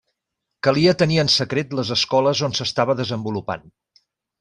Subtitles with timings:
[0.67, 3.75] Calia tenir en secret les escoles on s'estava desenvolupant.